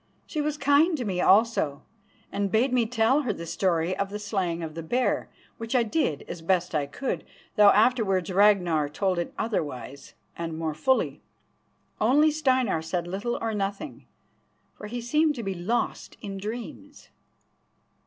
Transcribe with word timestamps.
She 0.25 0.41
was 0.41 0.57
kind 0.57 0.97
to 0.97 1.05
me 1.05 1.21
also, 1.21 1.83
and 2.31 2.51
bade 2.51 2.73
me 2.73 2.87
tell 2.87 3.21
her 3.21 3.31
the 3.31 3.45
story 3.45 3.95
of 3.95 4.09
the 4.09 4.17
slaying 4.17 4.63
of 4.63 4.73
the 4.73 4.81
bear, 4.81 5.29
which 5.59 5.75
I 5.75 5.83
did 5.83 6.25
as 6.27 6.41
best 6.41 6.73
I 6.73 6.87
could, 6.87 7.23
though 7.55 7.69
afterwards 7.69 8.31
Ragnar 8.33 8.89
told 8.89 9.19
it 9.19 9.31
otherwise, 9.37 10.15
and 10.35 10.57
more 10.57 10.73
fully. 10.73 11.21
Only 11.99 12.31
Steinar 12.31 12.81
said 12.81 13.05
little 13.07 13.37
or 13.39 13.53
nothing, 13.53 14.07
for 14.73 14.87
he 14.87 15.01
seemed 15.01 15.35
to 15.35 15.43
be 15.43 15.53
lost 15.53 16.17
in 16.19 16.39
dreams. 16.39 17.09